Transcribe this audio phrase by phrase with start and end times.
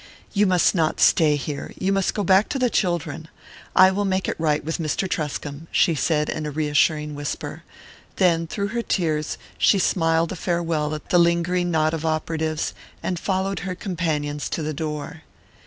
[0.33, 3.27] "You must not stay here you must go back to the children.
[3.75, 5.07] I will make it right with Mr.
[5.07, 7.61] Truscomb," she said in a reassuring whisper;
[8.15, 13.19] then, through her tears, she smiled a farewell at the lingering knot of operatives, and
[13.19, 15.21] followed her companions to the door.